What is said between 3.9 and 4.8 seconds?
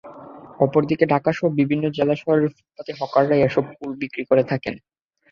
বিক্রি করে থাকেন।